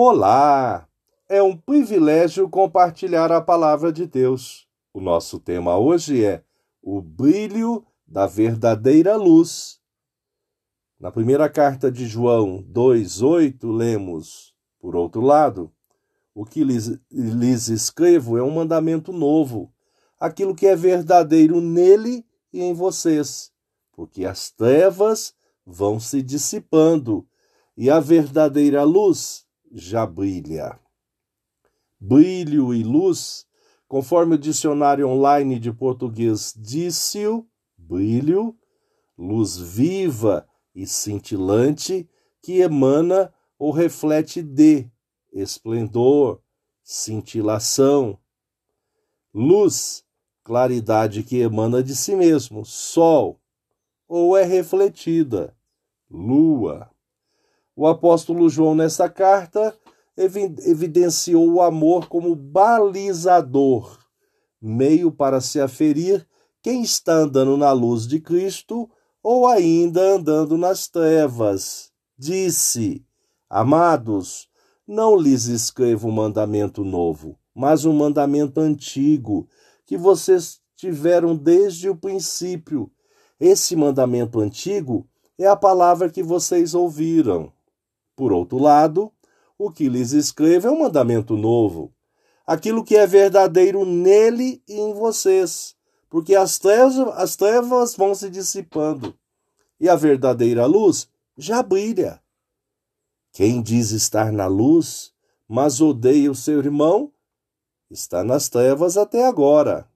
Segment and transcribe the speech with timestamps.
[0.00, 0.88] Olá!
[1.28, 4.68] É um privilégio compartilhar a palavra de Deus.
[4.94, 6.44] O nosso tema hoje é
[6.80, 9.80] o brilho da verdadeira luz.
[11.00, 15.68] Na primeira carta de João 2,8, lemos: Por outro lado,
[16.32, 19.74] o que lhes, lhes escrevo é um mandamento novo,
[20.20, 23.50] aquilo que é verdadeiro nele e em vocês,
[23.90, 25.34] porque as trevas
[25.66, 27.26] vão se dissipando
[27.76, 30.78] e a verdadeira luz já brilha.
[32.00, 33.46] Brilho e luz,
[33.86, 37.24] conforme o dicionário online de português disse
[37.76, 38.56] brilho,
[39.16, 42.08] luz viva e cintilante
[42.42, 44.88] que emana ou reflete de
[45.32, 46.40] esplendor,
[46.82, 48.18] cintilação.
[49.34, 50.04] Luz,
[50.44, 53.40] claridade que emana de si mesmo, sol,
[54.06, 55.54] ou é refletida,
[56.10, 56.90] lua.
[57.80, 59.72] O apóstolo João, nessa carta,
[60.16, 64.00] evidenciou o amor como balizador,
[64.60, 66.26] meio para se aferir
[66.60, 68.90] quem está andando na luz de Cristo
[69.22, 71.92] ou ainda andando nas trevas.
[72.18, 73.06] Disse:
[73.48, 74.48] Amados,
[74.84, 79.48] não lhes escrevo um mandamento novo, mas um mandamento antigo,
[79.86, 82.90] que vocês tiveram desde o princípio.
[83.38, 87.56] Esse mandamento antigo é a palavra que vocês ouviram.
[88.18, 89.12] Por outro lado,
[89.56, 91.94] o que lhes escrevo é um mandamento novo,
[92.44, 95.76] aquilo que é verdadeiro nele e em vocês,
[96.10, 99.16] porque as trevas, as trevas vão se dissipando
[99.78, 102.20] e a verdadeira luz já brilha.
[103.30, 105.12] Quem diz estar na luz,
[105.48, 107.12] mas odeia o seu irmão,
[107.88, 109.88] está nas trevas até agora.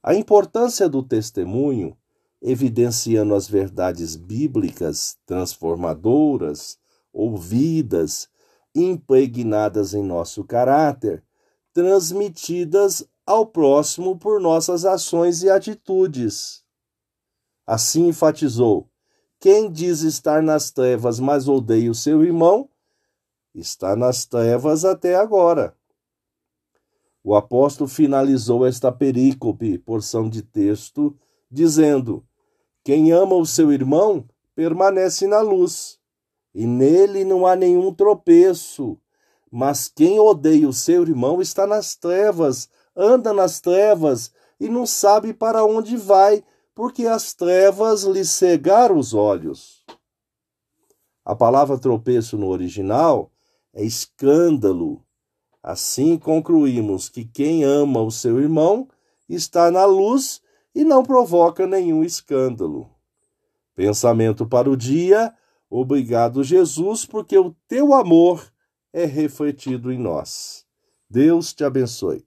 [0.00, 1.98] A importância do testemunho
[2.46, 6.78] evidenciando as verdades bíblicas transformadoras,
[7.10, 8.28] ouvidas,
[8.74, 11.24] impregnadas em nosso caráter,
[11.72, 16.62] transmitidas ao próximo por nossas ações e atitudes.
[17.66, 18.90] Assim enfatizou:
[19.40, 22.68] quem diz estar nas trevas, mas odeia o seu irmão,
[23.54, 25.74] está nas trevas até agora.
[27.22, 31.18] O apóstolo finalizou esta perícope, porção de texto,
[31.50, 32.22] dizendo:
[32.84, 35.98] quem ama o seu irmão permanece na luz,
[36.54, 38.98] e nele não há nenhum tropeço.
[39.50, 44.30] Mas quem odeia o seu irmão está nas trevas, anda nas trevas
[44.60, 46.44] e não sabe para onde vai,
[46.74, 49.84] porque as trevas lhe cegaram os olhos.
[51.24, 53.32] A palavra tropeço no original
[53.72, 55.02] é escândalo.
[55.62, 58.86] Assim concluímos que quem ama o seu irmão
[59.26, 60.42] está na luz
[60.74, 62.90] e não provoca nenhum escândalo.
[63.74, 65.32] Pensamento para o dia.
[65.70, 68.52] Obrigado, Jesus, porque o teu amor
[68.92, 70.64] é refletido em nós.
[71.08, 72.22] Deus te abençoe.